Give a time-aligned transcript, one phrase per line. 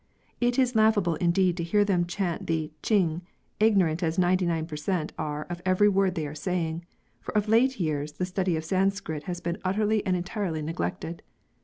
[0.39, 3.21] It is laughable indeed to hear them chant the Chiiig,
[3.59, 6.85] ignorant as ninety nine per cent, are of every word they are saying,
[7.19, 11.21] for of late years the study of Sanskrit has been utterly and entirely neglected.